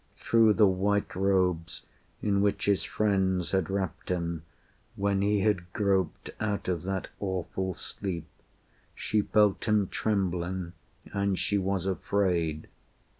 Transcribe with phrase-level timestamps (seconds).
[0.15, 1.83] Through the white robes
[2.23, 4.41] in which his friends had wrapped him
[4.95, 8.25] When he had groped out of that awful sleep,
[8.95, 10.73] She felt him trembling
[11.13, 12.67] and she was afraid.